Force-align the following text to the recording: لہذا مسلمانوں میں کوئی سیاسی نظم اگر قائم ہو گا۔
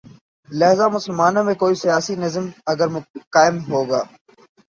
لہذا 0.49 0.87
مسلمانوں 0.87 1.43
میں 1.43 1.53
کوئی 1.53 1.75
سیاسی 1.75 2.13
نظم 2.15 2.45
اگر 2.71 2.87
قائم 3.33 3.55
ہو 3.71 3.81
گا۔ 3.89 4.01